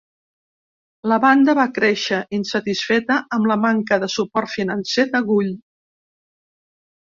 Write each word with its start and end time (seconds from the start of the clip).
La 1.11 1.17
banda 1.25 1.53
va 1.59 1.65
créixer 1.75 2.21
insatisfeta 2.37 3.19
amb 3.37 3.51
la 3.51 3.59
manca 3.67 4.01
de 4.05 4.09
suport 4.15 4.51
financer 4.55 5.07
de 5.13 5.23
Gull. 5.29 5.53